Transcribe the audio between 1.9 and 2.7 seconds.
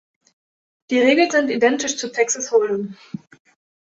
zu Texas